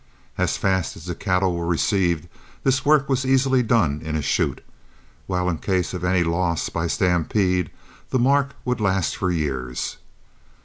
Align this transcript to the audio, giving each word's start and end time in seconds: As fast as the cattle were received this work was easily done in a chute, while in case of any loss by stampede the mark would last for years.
As 0.35 0.57
fast 0.57 0.95
as 0.97 1.05
the 1.05 1.13
cattle 1.13 1.55
were 1.55 1.67
received 1.67 2.27
this 2.63 2.83
work 2.83 3.07
was 3.07 3.23
easily 3.23 3.61
done 3.61 4.01
in 4.03 4.15
a 4.15 4.21
chute, 4.23 4.65
while 5.27 5.47
in 5.47 5.59
case 5.59 5.93
of 5.93 6.03
any 6.03 6.23
loss 6.23 6.69
by 6.69 6.87
stampede 6.87 7.69
the 8.09 8.17
mark 8.17 8.55
would 8.65 8.81
last 8.81 9.15
for 9.15 9.29
years. 9.29 9.97